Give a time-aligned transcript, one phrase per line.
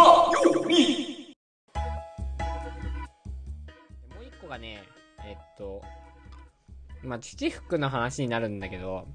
[0.00, 1.34] 今より
[4.14, 4.82] もう一個がね、
[5.26, 5.82] えっと、
[7.02, 9.06] まあ、父服の話になるんだけど、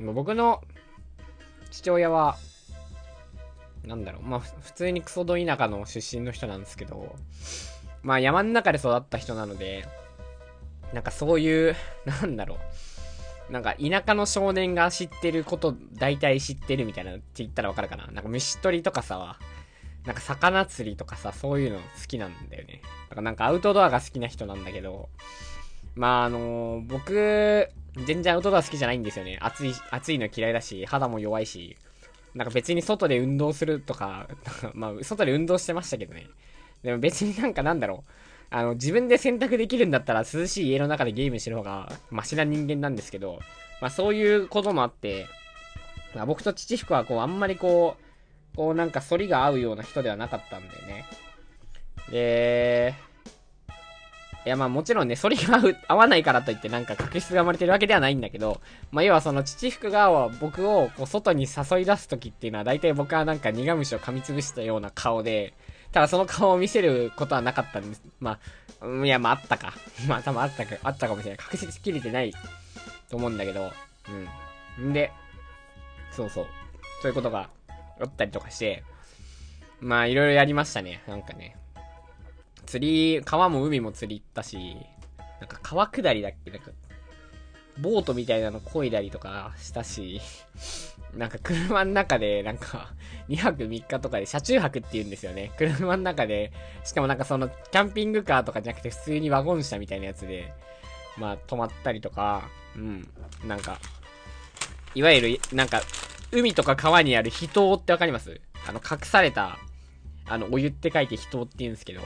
[0.00, 0.62] 僕の
[1.72, 2.36] 父親は、
[3.84, 7.16] なんだろう、まあ、普通にクソど田舎の出身の人なんですけど、
[8.02, 9.88] まあ、山の中で育った人なので、
[10.92, 12.58] なんかそういう、なんだろ
[13.48, 18.06] う、なんか田舎の少年が知ってること、大体知ってるみたいなって言ったらわかるかな。
[18.06, 19.36] なんか虫取りとかさ、
[20.04, 22.80] なんか魚釣りとかさ、そういうの好きなんだよね。
[23.08, 25.08] だからなんかアウトドアが好きな人なんだけど、
[25.94, 27.68] まああのー、僕、
[28.06, 29.38] 全然アウトドア好きじゃないんですよね。
[29.40, 31.76] 暑い、暑いの嫌いだし、肌も弱いし、
[32.34, 34.28] なんか別に外で運動するとか、
[34.74, 36.26] まあ外で運動してましたけどね。
[36.82, 38.12] でも別になんかなんだろう。
[38.50, 43.38] あの、自分で選択できるんだったら涼しい家の中でゲームしてる方がマシな人間なんですけど、
[43.80, 45.26] まあそういうこともあって、
[46.14, 48.01] まあ、僕と父福はこうあんまりこう、
[48.56, 51.04] こうなんか反りが合うような人ではなかったんだよね。
[52.10, 52.94] で、
[54.44, 65.54] いやまあもちろんね、反りが合、合わないからといってなんか確執が生まれてるわけではないんだけど、まあ要はその父福が僕をこう外に誘い出す時っていうのは大体僕はなんか苦虫を噛みつぶしたような顔で、
[65.92, 68.02] ただその顔を見せることはなかったんです。
[68.18, 68.38] ま
[68.82, 69.74] あ、いやまああったか。
[70.08, 71.38] まあ多分あったか、あったかもしれない。
[71.38, 72.32] 確実きれてない
[73.08, 73.72] と思うんだけど、
[74.80, 74.90] うん。
[74.90, 75.12] んで、
[76.10, 76.46] そうそう。
[77.00, 77.48] そういうことが
[78.02, 78.84] あったりとかして、
[79.80, 81.02] まあいろいろやりましたね。
[81.06, 81.56] なんかね。
[82.66, 84.76] 釣り、川も海も釣り行ったし、
[85.40, 86.50] なんか川下りだっけ？
[86.50, 86.70] なんか、
[87.80, 90.20] ボートみたいなの漕いだりとかしたし、
[91.14, 92.92] なんか車の中で、なんか、
[93.28, 95.52] 2泊3日とかで車中泊って言うんですよね。
[95.58, 96.52] 車の中で、
[96.84, 100.52] しかもなんかその、キャンピングカーとかじゃなくて普通にワゴン車みたいなやつで、
[101.18, 103.08] まあ泊まったりとか、うん、
[103.44, 103.78] なんか、
[104.94, 105.82] いわゆる、なんか、
[106.32, 108.40] 海とか川にある秘湯ってわかります？
[108.66, 109.58] あの、隠された、
[110.26, 112.00] あの、お湯って書いて秘湯って言うんですけど、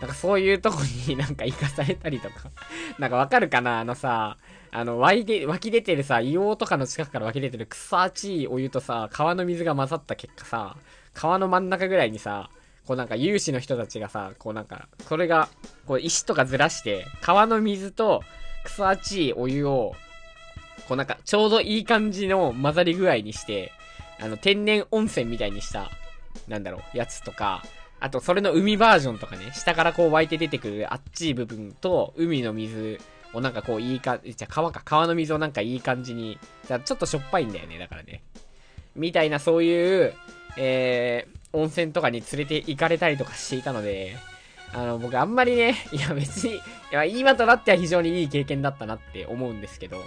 [0.00, 2.50] なんかそういうとこになんか生かされたりとか。
[2.98, 3.78] なんかわかるかな？
[3.80, 4.38] あのさ、
[4.72, 10.76] あの、湧いて、湧き出てるさ、硫黄とかの近くから湧き出てる草熱いお湯とさ、川の水が混ざった結果さ、
[11.14, 12.50] 川の真ん中ぐらいにさ、
[12.86, 15.48] こうなんか有志の人たちがさ、こうなんか、それが、
[15.86, 18.22] こう石とかずらして、川の水と
[18.64, 19.94] 草熱いお湯を
[20.90, 23.70] こうなんか、ちょうどいい感じの混ざり具合にして、
[24.20, 25.88] あの、天然温泉みたいにした、
[26.48, 27.62] なんだろう、やつとか、
[28.00, 32.98] あと、それの海バージョンとかね、下からこう湧いて出てくるあっちい部分と、海の水
[33.32, 38.24] をなんかこういいか、じゃ川か、川の水をなんかいい感じに、じゃちょっとしょっぱいんだよね、だからね。
[38.96, 40.12] みたいなそういう、
[40.56, 44.16] えー、温泉とかに連れて行かれたりとかしていたので、
[44.72, 50.02] あの、僕あんまりね、いや別に、いや、今となっては非常にいい経験だったなって思うんですけど、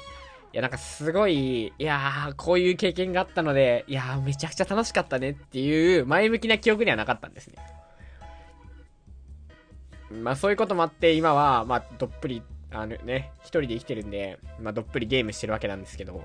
[0.53, 7.55] いや、なんかすごい、いやー、こういう経験があったので、いやー、めちゃくちゃ楽しかったねっていう前向きな記憶にはなかったんですね。
[10.11, 16.23] まあそういうこともあって、今は、まあどっぷり、あのね、一人で生きてるんで、まあどっぷりゲームしてるわけなんですけど、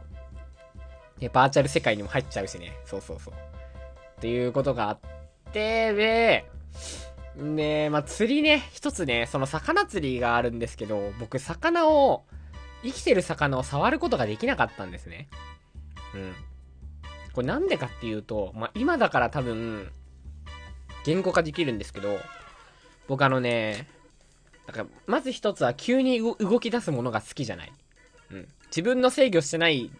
[1.18, 2.76] でバーチャル世界にも入っちゃうしね。
[2.84, 3.34] そうそうそう。
[3.34, 4.98] っていうことがあっ
[5.52, 6.44] て、で、
[7.34, 12.24] ねまあ釣りね、一つね、その魚釣りがあるんですけど、僕魚を、
[12.82, 15.28] 生きてる魚を触ることができなかったんですね。
[16.14, 16.34] うん。
[17.32, 19.90] これなんでかっていうと、まあ、今だから多分、
[21.04, 22.18] 言語化できるんですけど、
[23.06, 23.86] 僕あのね、
[24.66, 27.72] だから、まず一つは急に動き出すものが好きじゃない。
[28.30, 28.48] うん。
[28.66, 29.90] 自分の制御してない、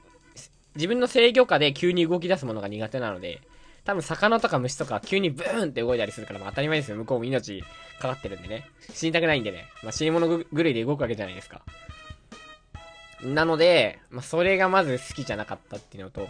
[0.74, 3.40] 自分の制御下で急に動き出すものが苦手なので、
[3.84, 6.98] 多分魚とか虫とか急にブーンって動いたりするから、まあ当たり前ですよ。
[6.98, 7.62] 向こうも命
[7.98, 8.68] かかってるんでね。
[8.92, 9.64] 死にたくないんでね。
[9.82, 11.62] まあ死に物ぐるいで動くわけじゃないですか。
[13.22, 16.28] なので、まあ、それがまず好きじゃなかったっていうのと、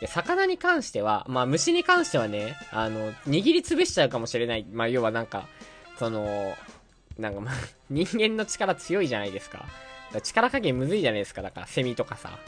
[0.00, 4.64] で、魚に関しては、まあ、虫に関してはね、あの、握りつぶしちゃうかもしれない。
[4.72, 5.46] まあ、要はなんか、
[5.98, 6.54] その、
[7.18, 7.54] なんかまあ、
[7.90, 9.66] 人間の力強いじゃないですか。
[10.12, 11.42] か力加減むずいじゃないですか。
[11.42, 12.38] だから、セミとかさ。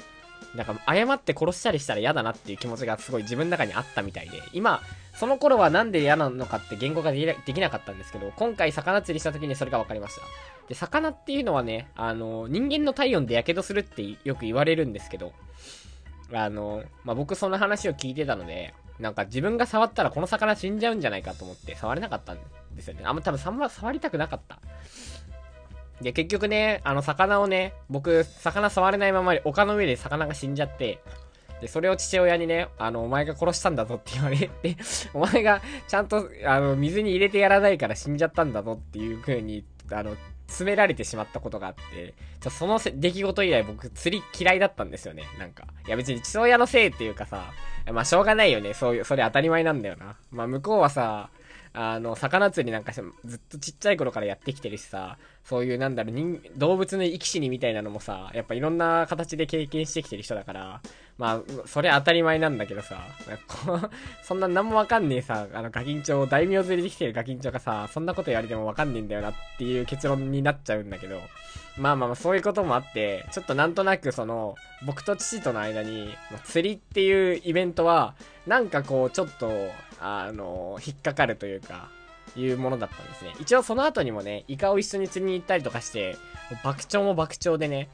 [0.54, 4.80] なんか、誤って殺したりしたら嫌だなっていう気持ちがすごい自分の中にあったみたいで、今、
[5.14, 10.22] その頃はなんで嫌なのかって言語化できなかったんですけど、今回魚釣りした時にそれが分かりました。
[10.68, 15.32] で、魚っていうのはね、あの、人間の体温で火傷するってよく言われるんですけど、
[16.32, 22.38] あの、まあ、僕その話を聞いてたので、なんか自分が触ったらこの魚死んじゃうんじゃないかと思って触れなかったん
[22.74, 23.02] ですよね。
[23.04, 24.60] あんま多分触りたくなかった。
[26.02, 31.00] で、結局ね、あの魚をね、僕、魚触れないままに丘の上で魚が死んじゃって、
[31.62, 34.76] で、それを父親にね、あの、お前が殺したんだぞって言われて、
[35.14, 40.16] お前がちゃんと、あの、水に入れてやらないから死んじゃったんだぞっていう風に、あの、
[40.48, 45.64] 詰められてしまったことがあって、じゃその出来事以来僕釣り嫌いだったんですよね、なんか。
[45.86, 47.52] いや別に父親のせいっていうかさ、
[47.92, 50.16] まあしょうがないよね、そういう、それ当たり前なんだよな。
[50.30, 51.30] まあ向こうはさ、
[51.74, 60.80] あの、魚釣りなんかずっとちっちゃい頃からやってきてるしさ、そういうなんだろう、人、動物の生き死にみたいなのもさ、やっぱいろんな形で経験してきてる人だから、
[61.18, 63.06] まあ、それ当たり前なんだけどさ、
[64.22, 71.20] そんな何もわかんねえさ、あのガキンチョウ、大名釣りできてるガキンチョウがさ、そんなこと言われてもわかんねえんだよなっていう結論になっちゃうんだけど、
[71.78, 76.14] まあまあまあそういうこともあって、ちょっとなんとなくその、僕と父との間に、
[76.44, 78.14] 釣りっていうイベントは、
[78.46, 79.50] なんかこう、ちょっと、
[80.02, 81.88] あの、引っかかるというか、
[82.36, 83.34] いうものだったんですね。
[83.40, 86.16] 一応その後にもね、イカを一緒に釣りに行ったりとかして、
[86.64, 87.88] 爆鳥も爆鳥でね、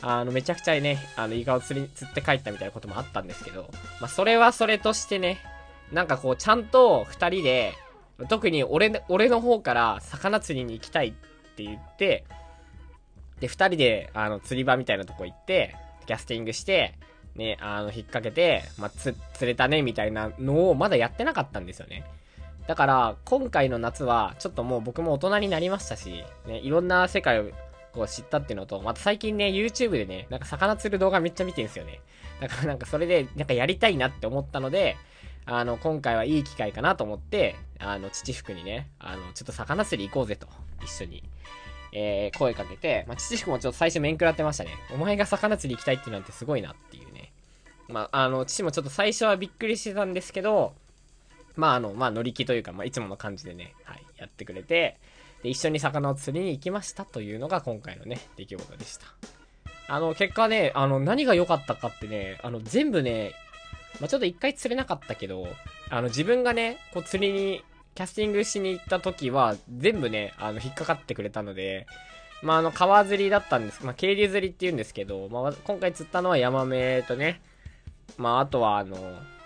[0.00, 3.70] あの、めちゃくちゃね、あの、イカを釣り、釣って帰ったみたいなこともあったんですけど、
[4.00, 5.38] まあ、それはそれとしてね、
[5.92, 7.74] なんかこう、ちゃんと二人で、
[8.28, 11.12] 特に俺、俺の方から魚釣りに行きたいっ
[11.56, 12.24] て言って、
[13.40, 15.76] で、二人で、あの、釣り場みたいなとこ行って、
[16.06, 16.94] キャスティングして、
[17.36, 22.04] ね、あの、引っ掛けて、まあ、つ、釣れたね、みたいなのをまだやってなかったんですよね。
[22.66, 27.50] だから、今回の夏は、ちょっともう僕も大人になりましたし、ね、いろんな世界を
[27.92, 32.00] こう知ったっていうのと、また最近ね、YouTube でね、なんか魚釣る動画めっちゃ見てるんですよね。
[32.40, 34.96] だからなんかそれで、なんかやりたいなって思ったので、
[35.44, 40.46] あの、今回はいい機会かなと思って、あの、父福にね、あの、ちょっと魚釣り行こうぜと、
[40.82, 41.24] 一緒に。
[41.94, 44.70] えー、声かけて、まあ、父福もちょっと最初面食らってましたね。
[44.94, 47.11] お前が魚釣り行きたいってなんてすごいなっていう。
[47.88, 50.74] まあ、あの、父もちょっと最初はびっくりしてたんですけど、
[51.56, 54.98] まあ、あの、まあ、乗り気というか、まあ、いつもの感じでね、はい、やってくれて、
[55.42, 59.06] で、一緒に魚を釣りに行きましたというのが今回のね、出来事でした。
[59.88, 63.32] あの、結果ね、あの、何が良かったかってね、あの、全部ね、
[64.00, 65.46] まあ、ちょっと一回釣れなかったけど、
[65.90, 67.64] あの、自分がね、こう釣りに
[67.94, 71.86] キャスティングしに行った時は、全部ね、あの、引っかかってくれたので、
[72.42, 73.84] まあ、あの、川釣りだったんです。
[73.84, 77.40] まあ、渓流釣りって言うんですけど、まあ、今回釣ったのはヤマメとね、
[78.18, 78.96] まあ、あとは、あの、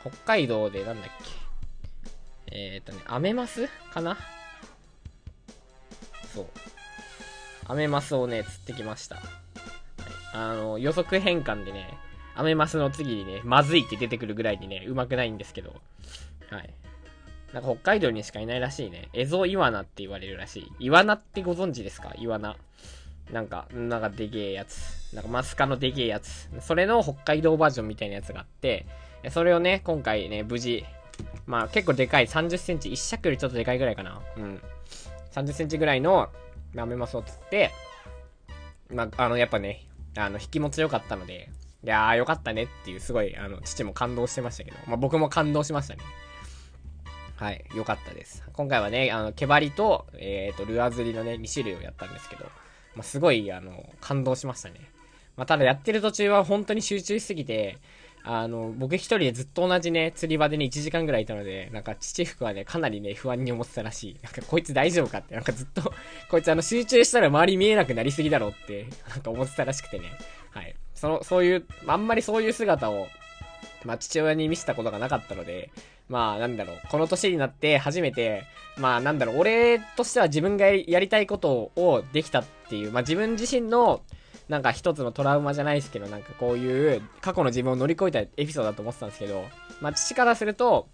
[0.01, 1.11] 北海道で、なんだっ
[2.49, 2.57] け。
[2.57, 3.69] えっ、ー、とね、アメマス？
[3.93, 4.17] かな？
[6.35, 6.47] そう。
[7.67, 9.17] アメマスをね、釣ってきました。
[9.17, 9.25] はい、
[10.33, 11.99] あの、予測変換でね、
[12.35, 15.75] アメマスの次にね、まずいって出てくるぐらいにね、うまくないんですけど、
[16.51, 16.75] はい。
[17.53, 19.09] なんか北海道にしかいないらしいね。
[19.13, 20.87] エゾイワナって言われるらしい。
[20.87, 22.13] イワナってご存知ですか？
[22.19, 22.57] イワナ。
[23.33, 25.15] なんか、なんかでげえやつ。
[25.15, 26.49] なんかマスカのでげえやつ。
[26.61, 28.87] それの北海道バージョンみたいなやつがあって、
[29.31, 30.85] それをね、今回ね、無事、
[31.47, 34.21] まあ結構でかい30センチ、一尺よりちょっとでかいぐらいかな。
[34.37, 34.61] うん。
[35.33, 36.31] 30センチぐらいの
[36.77, 37.71] アメマスを釣って、
[38.91, 39.87] まあ、あの、やっぱね、
[40.17, 41.51] あの、引きも強かったので、
[41.85, 46.01] いやーよかったねっていう、すごい、あの、父も感動してましたけど、まあ僕も感動しましたね。
[47.37, 48.43] はい、良かったです。
[48.55, 52.47] 今回はね、あの、毛針と、えっ、ー、と、ルアー釣りのね、2種類をやったんですけど、
[52.97, 54.81] まあ、すごい、あの、感動しましたね。
[55.37, 57.79] まあ、ただやってる途中は本当に集中しすぎて、
[58.25, 64.17] あの、僕一人でずっと同じね、釣り場でね、1時間ぐらいいたので、なんか、父服はね、かなりね、不安に思ってたらしい。
[64.21, 65.93] なんか、こいつ大丈夫かって、なんかずっと
[66.29, 70.11] こいつあの、集中したら周り見えなくなりすぎだろうって、なんか思ってたらしくてね。
[70.51, 70.75] はい。
[70.95, 73.07] その、そういう、あんまりそういう姿を、
[73.85, 75.71] まあ、父親に見せたことがなかったので、
[76.09, 78.45] まあ、なんだろう、この年になって初めて、
[78.79, 84.03] まあ、なんだろう、俺としては自分がやりたいことをできたっていう、まあ、自分自身の、
[84.49, 89.45] なんか一つのトラウマじゃないですけど、なんかこういう過去の自分を乗り越えたエピソードだと思ってたんですけど、
[89.81, 90.89] まあ、父からすると、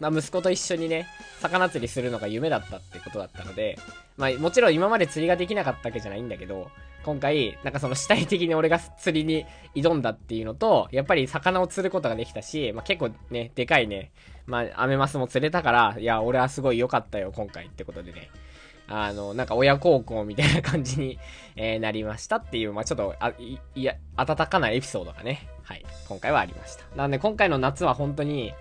[0.00, 1.06] まあ、息子と一緒にね、
[1.40, 3.78] 魚釣りするのが夢だったってことだったので、
[4.16, 6.70] まあ、もちろん今まで釣りができなかったわけじゃないんだけど、
[7.04, 14.10] 今回、なんかその主体的に俺が釣りに挑んだっていうのと、やっぱり魚を釣ることができたし、まあ、結構ね、でかいね、
[14.46, 18.30] まあ、アメマスも釣れたから、いや、俺はすごい良かったよ、今回ってことでね。
[18.88, 21.18] あの、なんか親孝行みたいな感じに、
[21.56, 26.84] えー、なりましたっていう、まあ、ちょっと、あ、い、いや、温かなエピソードがね、はい、今回はありました。
[26.96, 28.54] なんで今回の夏は本当に、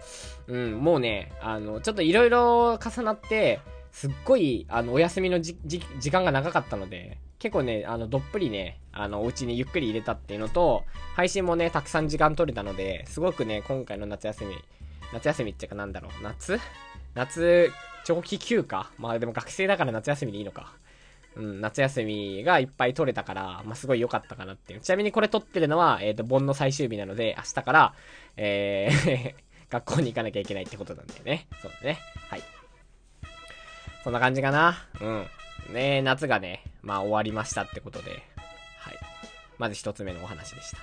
[0.47, 3.59] うん、もうね、あの、ちょっと色々重なって、
[3.95, 10.83] すっごい、あの、お休みのじ、じ、時間が長かったので、結構ね、あの、どっぷりね、あの、お家にゆっくり入れたっていうのと、
[11.15, 14.57] 配信もね、たくさん時間取れたので、すごくね、今回の夏休み、
[15.13, 16.59] 夏休みっていうかなんだろう、夏？
[17.13, 17.71] 夏、
[18.03, 18.91] 長期休暇？
[18.97, 20.73] まあでも学生だから夏休みでいいのか。
[21.37, 24.81] うん、夏休みがいっぱい取れたから、まあ、すごい良かったかなっていう。
[24.81, 27.93] ちなみにこれ撮ってるのは、えっ、ー、と、盆の最終日なので、明日から、
[28.35, 29.35] えー
[29.69, 31.47] 学校に行かなきゃいけないってことなんだよね。
[31.61, 31.99] そうだね。
[32.29, 32.54] はい。
[34.05, 34.77] そんな感じかな。
[35.01, 35.25] うん。
[35.73, 38.11] ね夏がね、まあ終わりましたってことで、
[38.77, 38.99] はい。
[39.57, 40.77] まず一つ目のお話でした。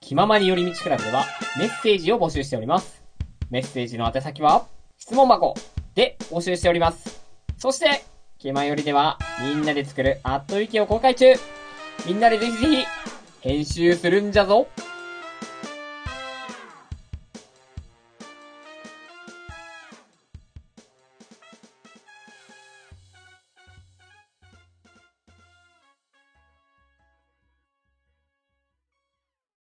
[0.00, 1.24] 気ままに寄り道クラブでは
[1.56, 3.04] メッセージを募集しております。
[3.48, 4.66] メッセージの宛先は、
[4.98, 5.54] 質問箱
[5.94, 7.22] で募集しております。
[7.58, 8.02] そして、
[8.36, 11.26] 気まよりでは、みんなで作るアットウィキを公開中
[12.08, 12.84] みんなでぜひぜひ、
[13.40, 14.66] 編集するんじゃぞ